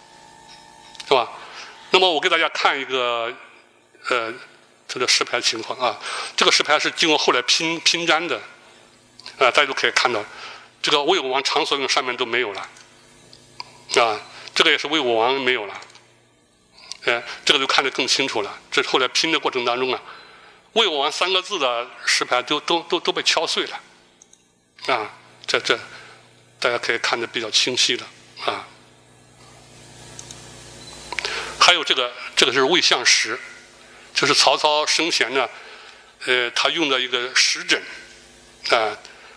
[1.07, 1.29] 是吧？
[1.91, 3.35] 那么我给大家看一个，
[4.09, 4.33] 呃，
[4.87, 5.99] 这个石牌情况啊。
[6.37, 8.37] 这个石牌是经过后来拼拼粘的，
[9.39, 10.23] 啊，大家都可以看到，
[10.81, 12.61] 这个魏武王长所用上面都没有了，
[13.97, 14.21] 啊，
[14.55, 15.81] 这个也是魏武王没有了，
[17.07, 18.59] 哎，这个就看得更清楚了。
[18.71, 20.01] 这是后来拼的过程当中啊，
[20.75, 23.81] 魏武王三个字的石牌都都都都被敲碎了，
[24.95, 25.11] 啊。
[25.49, 25.79] 这这，
[26.61, 28.07] 大家可以看得比较清晰的
[28.45, 28.69] 啊。
[31.59, 33.41] 还有这个，这个是魏相石，
[34.15, 35.49] 就是曹操生前呢，
[36.27, 37.83] 呃，他用的一个石枕
[38.71, 38.97] 啊。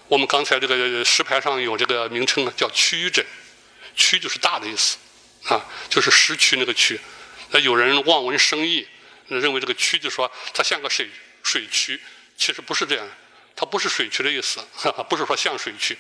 [0.10, 3.26] 我们刚才这个石牌上有这个名称呢，叫曲枕，
[3.95, 4.97] 曲就是大的意思
[5.45, 7.00] 啊，就是石渠那个渠。
[7.52, 8.86] 那有人望文生义，
[9.28, 11.10] 认为这个曲就说它像个水
[11.41, 12.02] 水渠，
[12.38, 13.08] 其实不是这样。
[13.62, 15.95] 它不是水渠的意思，哈哈不是说像水渠，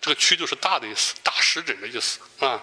[0.00, 2.60] 这个渠就是大的意思，大石枕的意思啊。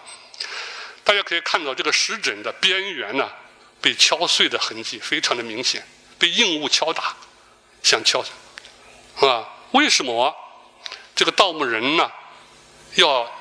[1.06, 3.32] 大家可以看到这个石枕的边缘呢，
[3.80, 5.88] 被敲碎的痕迹非常的明显，
[6.20, 7.16] 被硬物敲打，
[7.82, 8.22] 像敲，
[9.26, 9.48] 啊？
[9.72, 10.36] 为什么
[11.16, 12.12] 这个盗墓人呢，
[12.96, 13.34] 要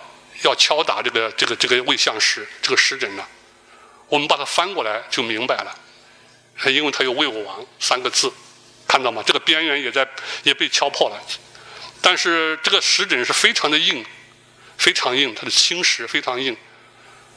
[0.44, 3.26] 要敲打这个这个这个魏相石这个石枕呢？
[4.06, 5.76] 我们把它翻过来就明白了，
[6.70, 8.32] 因为它有魏武王三个字。
[8.90, 9.22] 看到吗？
[9.24, 10.04] 这个边缘也在
[10.42, 11.22] 也被敲破了，
[12.02, 14.04] 但是这个石枕是非常的硬，
[14.76, 16.56] 非常硬，它的青石非常硬，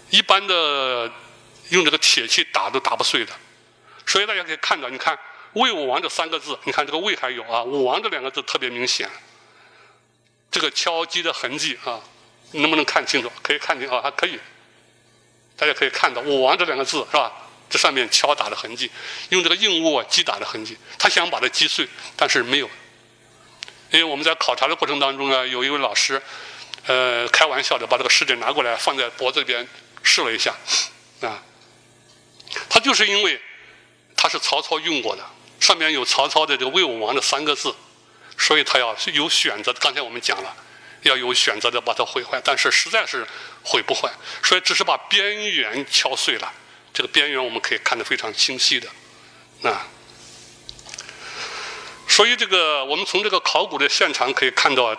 [0.10, 1.12] 一般的
[1.70, 3.32] 用这个铁器打都打不碎的。
[4.04, 5.16] 所以大家可以看到，你看
[5.54, 9.08] “魏武王”这三个字，你看这个“魏”还有啊，“武王”这两个字特别明显，
[10.50, 12.02] 这个敲击的痕迹啊，
[12.54, 13.32] 能不能看清楚？
[13.44, 14.39] 可以看清啊，还可以，
[15.56, 17.32] 大家可以看到“武王”这两个字是吧？
[17.69, 18.91] 这上面敲打的痕迹，
[19.30, 22.69] 用这个硬物击打的痕迹，他想把它击碎，但是没有。
[23.91, 26.21] 因为我们在考察的过程当中呢，有一位老师，
[26.88, 29.67] 呃，开玩笑的把这个石枕拿过来放在脖子里边
[30.02, 30.56] 试了一下，
[31.21, 31.41] 啊，
[32.69, 33.39] 他就是因为
[34.15, 35.23] 他是曹操用过的，
[35.60, 37.73] 上面有曹操的这个魏武王的三个字，
[38.38, 39.71] 所以他要有选择。
[39.73, 40.56] 刚才我们讲了，
[41.04, 43.28] 要有选择的把它毁坏，但是实在是
[43.63, 44.12] 毁不坏，
[44.43, 46.52] 所以只是把边缘敲碎了。
[46.93, 48.88] 这个边缘我们可以看得非常清晰的，
[49.63, 49.88] 啊，
[52.08, 54.95] 所以这个我们从这个考古的现场可以看到，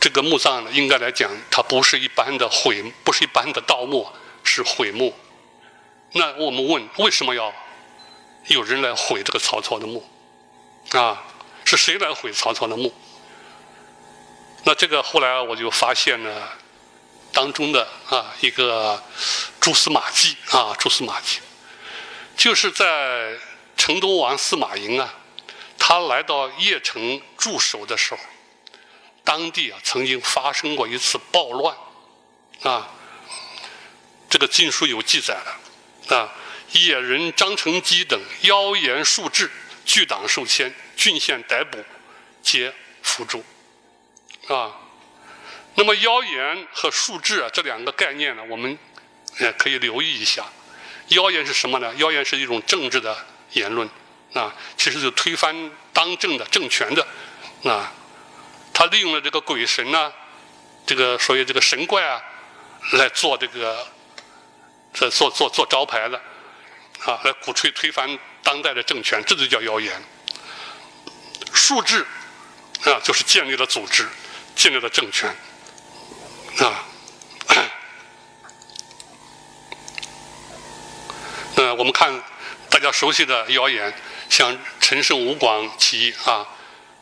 [0.00, 4.08] 这个墓葬呢，应该来讲，它不是一般的毁，不是一般的盗墓，
[4.42, 5.14] 是毁墓。
[6.12, 7.54] 那我们问，为什么要
[8.48, 10.04] 有人来毁这个曹操的墓？
[10.90, 11.22] 啊，
[11.64, 12.92] 是谁来毁曹操的墓？
[14.64, 16.58] 那这个后来我就发现了
[17.32, 19.02] 当中的啊一个
[19.60, 21.38] 蛛丝马迹啊蛛丝马迹，
[22.36, 23.38] 就是在
[23.76, 25.14] 成都王司马颖啊，
[25.78, 28.20] 他来到邺城驻守的时候。
[29.22, 31.76] 当地啊，曾经发生过一次暴乱，
[32.62, 32.88] 啊，
[34.28, 35.36] 这个禁书有记载
[36.08, 36.32] 的，啊，
[36.72, 39.48] 野人张承基等妖言数至，
[39.84, 41.84] 拒党受迁，郡县逮捕，
[42.42, 43.44] 皆伏诛，
[44.48, 44.72] 啊，
[45.74, 48.78] 那么妖言和数至啊这两个概念呢，我们
[49.38, 50.44] 也可以留意一下。
[51.08, 51.94] 妖言是什么呢？
[51.96, 53.16] 妖言是一种政治的
[53.52, 53.88] 言论，
[54.34, 57.06] 啊，其实是推翻当政的政权的，
[57.64, 57.92] 啊。
[58.72, 60.12] 他利用了这个鬼神呢，
[60.86, 62.22] 这个所谓这个神怪啊，
[62.92, 63.86] 来做这个，
[64.94, 66.16] 这做做做招牌的，
[67.04, 70.00] 啊，来鼓吹推翻当代的政权，这就叫妖言。
[71.52, 72.06] 术治
[72.84, 74.08] 啊，就是建立了组织，
[74.54, 75.34] 建立了政权，
[76.58, 76.86] 啊。
[81.56, 82.22] 那我们看
[82.68, 83.94] 大家熟悉的谣言，
[84.28, 86.46] 像陈胜吴广起义啊。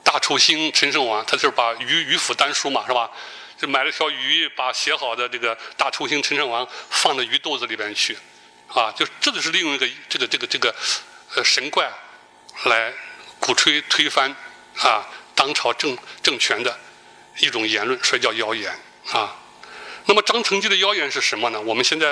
[0.05, 3.11] 大楚兴陈胜王，他就是把鱼鱼腹丹书嘛，是吧？
[3.59, 8.17] 就买了条鱼，把写好的这个大楚兴陈胜王放到鱼肚子里边去，
[8.69, 10.75] 啊，就这就是利用一个这个这个这个
[11.35, 11.93] 呃神怪
[12.65, 12.91] 来
[13.39, 14.35] 鼓吹推翻
[14.79, 16.79] 啊当朝政政权的
[17.41, 18.75] 一种言论，所以叫谣言
[19.13, 19.37] 啊。
[20.07, 21.61] 那么张承基的谣言是什么呢？
[21.61, 22.07] 我们现在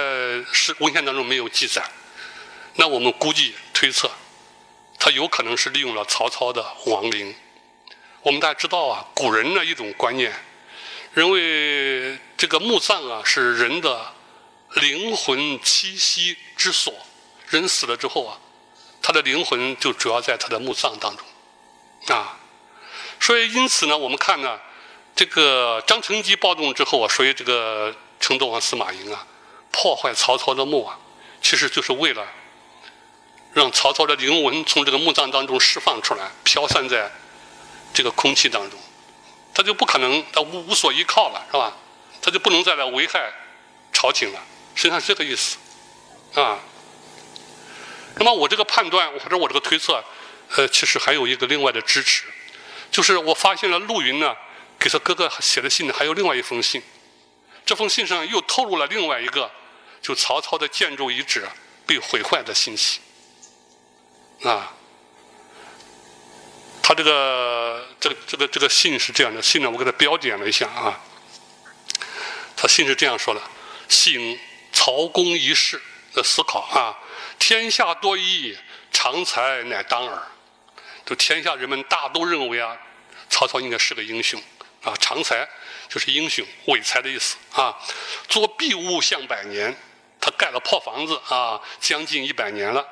[0.52, 1.82] 是文献当中没有记载，
[2.74, 4.11] 那我们估计推测，
[4.98, 7.35] 他有可能是利用了曹操的亡灵。
[8.20, 10.30] 我们大家知道啊，古人的一种观念，
[11.14, 14.12] 认为这个墓葬啊是人的
[14.74, 16.92] 灵魂栖息之所。
[17.48, 18.37] 人死了之后啊，
[19.00, 21.24] 他的灵魂就主要在他的墓葬当中
[22.14, 22.37] 啊。
[23.20, 24.61] 所以因此呢，我们看呢，
[25.16, 29.26] 这个张承基暴动之后啊，所以这个成都王司马颖啊，
[29.72, 30.96] 破坏曹操的墓啊，
[31.42, 32.24] 其实就是为了
[33.52, 37.11] 让曹操的灵魂从这个墓葬当中释放出来，飘散在。
[37.94, 38.79] 这个空气当中，
[39.55, 41.72] 他就不可能，他无无所依靠了，是吧？
[42.20, 43.33] 他就不能再来危害
[43.90, 44.40] 朝廷了，
[44.74, 45.57] 实际上是这个意思，
[46.35, 46.59] 啊。
[48.16, 50.05] 那么我这个判断或者我这个推测，
[50.57, 52.24] 呃，其实还有一个另外的支持，
[52.90, 54.37] 就是我发现了陆云呢
[54.79, 56.83] 给他哥哥写的信呢，还有另外一封信，
[57.65, 59.51] 这封信上又透露了另外一个，
[60.01, 61.49] 就曹操的建筑遗址
[61.87, 63.01] 被毁坏的信息，
[64.43, 64.73] 啊。
[66.83, 71.01] 他这个这个这个这个信是这样的，信呢我给他标点了一下啊。
[72.57, 73.43] 他信是这样说的
[73.91, 74.39] ：“信
[74.73, 75.83] 曹公一事
[76.15, 76.97] 的思考啊，
[77.41, 78.57] 天下多疑，
[78.93, 80.23] 常才乃当耳。
[81.05, 82.77] 就天下人们大都认为啊，
[83.29, 84.41] 曹操应该是个英雄
[84.87, 85.46] 啊，常才
[85.90, 87.77] 就是英雄伟才的意思啊。
[88.27, 89.77] 做庇物向百年，
[90.18, 92.87] 他盖了破房子啊，将近一百年了，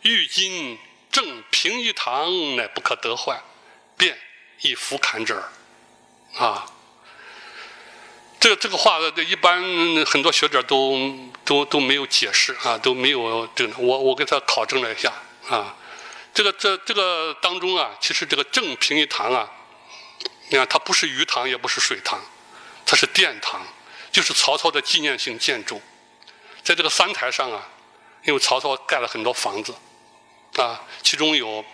[0.00, 0.78] 欲今。”
[1.14, 3.40] 正平一堂，乃不可得患，
[3.96, 4.18] 便
[4.62, 5.40] 以弗砍之。
[6.36, 6.66] 啊，
[8.40, 9.62] 这这个话，这一般
[10.04, 13.74] 很多学者都都都没有解释啊，都没有这个。
[13.78, 15.12] 我我给他考证了一下
[15.48, 15.76] 啊，
[16.34, 19.48] 这个这这个当中啊，其实这个正平一堂啊，
[20.48, 22.20] 你看它不是鱼塘，也不是水塘，
[22.84, 23.66] 它是殿堂，
[24.12, 25.80] 就是曹操的纪念性建筑。
[26.62, 27.66] 在这个三台上啊，
[28.24, 29.74] 因为曹操盖了很多房子。
[30.56, 31.64] 啊，其中有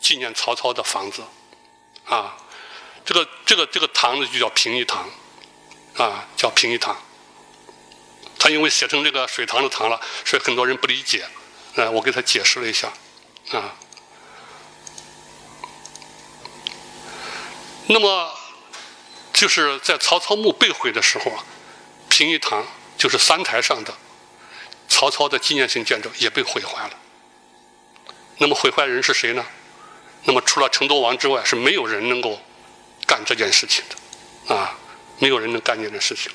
[0.00, 1.22] 纪念曹操的房子，
[2.06, 2.36] 啊，
[3.04, 5.08] 这个这个这个堂子就叫平邑堂，
[5.96, 7.00] 啊，叫平邑堂。
[8.36, 11.24] 他因为写成这个水塘的塘了，所以很多人不理解。
[11.76, 12.92] 啊，我给他解释了一下，
[13.52, 13.76] 啊。
[17.88, 18.32] 那么
[19.32, 21.44] 就是在曹操墓被毁的时候啊，
[22.08, 22.66] 平义堂
[22.96, 23.94] 就是三台上的
[24.88, 26.98] 曹操的纪念性建筑也被毁坏了。
[28.38, 29.44] 那么毁坏人是谁呢？
[30.24, 32.40] 那么除了成都王之外，是没有人能够
[33.06, 34.76] 干这件事情的，啊，
[35.18, 36.32] 没有人能干这件事情。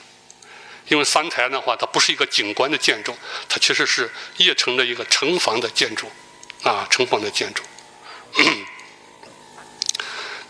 [0.88, 3.16] 因为三台的话，它不是一个景观的建筑，
[3.50, 6.10] 它其实是邺城的一个城防的建筑，
[6.64, 7.64] 啊，城防的建筑。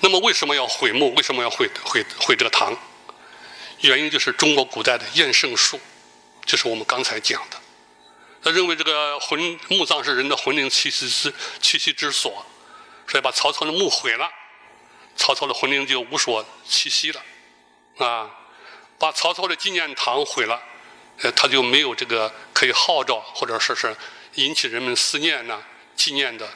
[0.02, 1.14] 那么为什么要毁墓？
[1.16, 2.76] 为什么要毁毁毁这个堂？
[3.80, 5.80] 原因就是中国古代的厌胜术，
[6.46, 7.58] 就是我们刚才讲的。
[8.44, 11.32] 他认为这个魂墓葬是人的魂灵栖息之
[11.62, 12.44] 栖息之所，
[13.08, 14.30] 所以把曹操的墓毁了，
[15.16, 17.24] 曹操的魂灵就无所栖息了，
[17.98, 18.30] 啊，
[18.98, 20.60] 把曹操的纪念堂毁了，
[21.22, 23.96] 呃，他就没有这个可以号召或者说是
[24.36, 25.62] 引起人们思念呐、
[25.96, 26.50] 纪念的，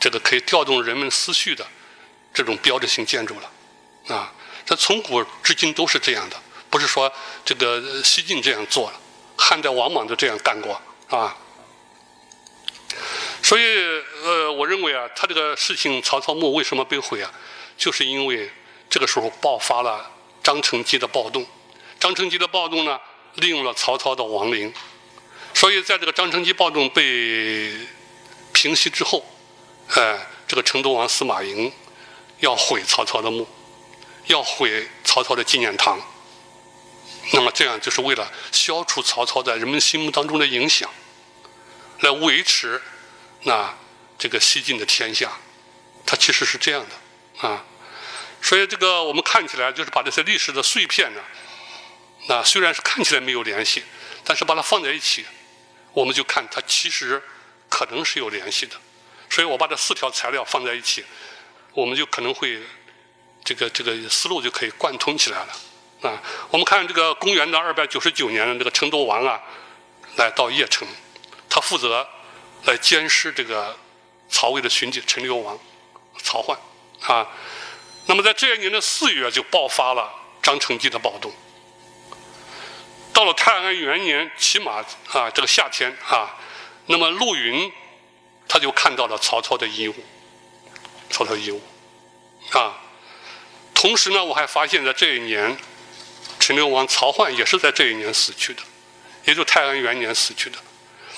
[0.00, 1.66] 这个可以调动人们思绪的
[2.32, 4.32] 这种标志性建筑了，啊，
[4.64, 6.36] 这从古至今都是这样的，
[6.70, 7.12] 不是说
[7.44, 9.00] 这个西晋这样做了，
[9.36, 11.36] 汉代王莽就这样干过啊。
[13.42, 13.62] 所以，
[14.22, 17.30] 呃，我认为啊，他这个事情曹操墓为什么被毁啊？
[17.76, 18.50] 就是因为
[18.88, 20.10] 这个时候爆发了
[20.42, 21.44] 张承基的暴动。
[21.98, 22.98] 张承基的暴动呢，
[23.34, 24.72] 利用了曹操的亡灵。
[25.54, 27.72] 所以，在这个张承基暴动被
[28.52, 29.24] 平息之后，
[29.88, 31.72] 呃，这个成都王司马颖
[32.42, 33.48] 要毁曹操的墓，
[34.26, 35.98] 要毁曹操的纪念堂。
[37.32, 40.90] 那么，这样就是为了消除曹操在人们心目当中的影响，
[42.00, 42.82] 来维持。
[43.44, 43.72] 那
[44.18, 45.32] 这个西晋的天下，
[46.04, 47.64] 它其实是这样的啊，
[48.40, 51.20] 所以这个我们看起来就是把这些历史的碎片呢，
[52.26, 53.84] 那虽然是看起来没有联系，
[54.24, 55.24] 但是把它放在一起，
[55.92, 57.22] 我们就看它其实
[57.68, 58.74] 可能是有联系的。
[59.30, 61.04] 所以我把这四条材料放在一起，
[61.74, 62.60] 我们就可能会
[63.44, 66.22] 这个这个思路就可以贯通起来了啊。
[66.50, 69.40] 我们看这个公元的二百九十九年，这个成都王啊
[70.16, 70.86] 来到邺城，
[71.48, 72.06] 他负责。
[72.64, 73.76] 来监视这个
[74.28, 75.58] 曹魏的巡警陈留王
[76.18, 76.56] 曹奂
[77.00, 77.26] 啊，
[78.06, 80.08] 那么在这一年的四月就爆发了
[80.40, 81.32] 张承基的暴动。
[83.12, 84.74] 到了太安元年起码
[85.10, 86.38] 啊，这个夏天啊，
[86.86, 87.72] 那么陆云
[88.46, 89.94] 他就看到了曹操的遗物，
[91.12, 91.62] 曹操遗物
[92.50, 92.74] 啊。
[93.74, 95.56] 同时呢，我还发现，在这一年，
[96.40, 98.62] 陈留王曹奂也是在这一年死去的，
[99.24, 100.58] 也就太安元年死去的。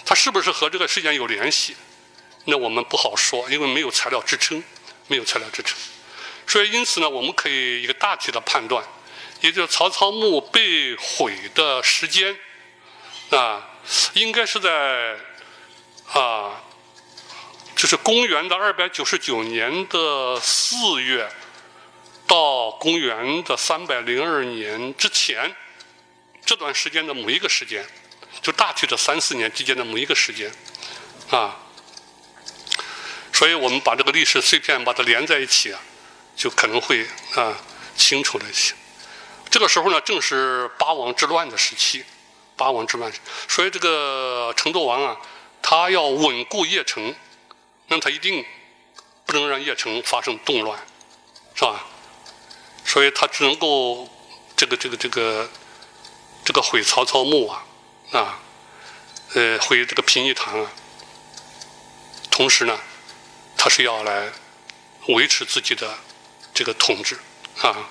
[0.04, 1.76] 他是不是和这个事件有联系？
[2.46, 4.62] 那我们不好说，因为没有材料支撑，
[5.06, 5.78] 没有材料支撑。
[6.46, 8.84] 所以因此呢，我们可以一个大体的判断，
[9.40, 12.36] 也就是曹操墓被毁的时间
[13.30, 13.66] 啊，
[14.12, 15.16] 应该是在
[16.12, 16.62] 啊，
[17.84, 21.30] 就是公元的二百九十九年的四月
[22.26, 25.54] 到公元的三百零二年之前
[26.46, 27.86] 这段时间的某一个时间。
[28.40, 30.50] 就大体的三四年之间的某一个时间，
[31.28, 31.58] 啊，
[33.34, 35.78] 所以我们把这个历史碎片把它连在一起啊，
[36.34, 37.54] 就可能会啊
[37.94, 38.74] 清楚了一些。
[39.50, 42.02] 这个时候呢，正是八王之乱的时期，
[42.56, 43.12] 八王之乱，
[43.46, 45.16] 所以这个成都王啊，
[45.60, 47.14] 他要稳固邺城，
[47.88, 48.44] 那他一定
[49.26, 50.78] 不能让邺城发生动乱，
[51.54, 51.84] 是吧？
[52.84, 54.08] 所以他只能够
[54.56, 55.48] 这个这个这个
[56.44, 57.64] 这个毁曹操墓啊。
[58.12, 58.38] 啊，
[59.32, 60.70] 呃，毁这个平义堂啊。
[62.30, 62.78] 同时呢，
[63.56, 64.30] 他是要来
[65.08, 65.98] 维持自己的
[66.52, 67.18] 这个统治
[67.62, 67.88] 啊。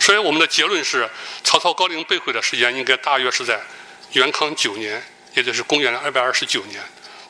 [0.00, 1.10] 所以我们的结论是，
[1.44, 3.60] 曹操高陵被毁的时间应该大约是在
[4.12, 5.02] 元康九年，
[5.34, 6.82] 也就是公元二百二十九年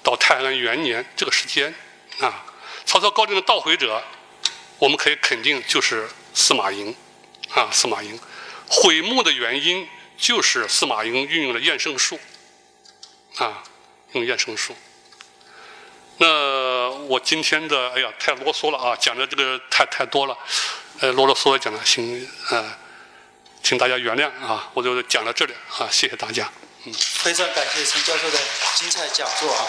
[0.08, 1.74] 到太安元年这个时间
[2.20, 2.44] 啊。
[2.86, 4.02] 曹操高陵的盗毁者，
[4.78, 6.94] 我们可以肯定就是司马颖
[7.50, 8.18] 啊，司马颖
[8.68, 9.88] 毁墓的原因。
[10.20, 12.18] 就是司马颖运用了验圣术，
[13.36, 13.62] 啊，
[14.14, 14.74] 用验圣术。
[16.16, 20.36] 那我今天的哎呀太啰嗦了啊，讲的这个太太多了，
[20.98, 22.76] 呃啰啰嗦嗦讲的，请呃，
[23.62, 26.50] 请大家原谅啊，我就讲到这里啊，谢谢大家。
[26.92, 28.38] 非常感谢陈教授的
[28.76, 29.66] 精彩讲座啊。